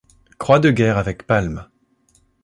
[0.39, 1.67] Croix de Guerre avec Palmes.